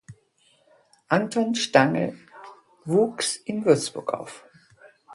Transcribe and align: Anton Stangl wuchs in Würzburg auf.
Anton 1.09 1.53
Stangl 1.53 2.17
wuchs 2.85 3.35
in 3.35 3.63
Würzburg 3.65 4.15
auf. 4.15 4.43